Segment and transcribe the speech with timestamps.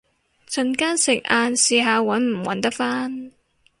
[0.47, 3.31] 陣間食晏試下搵唔搵得返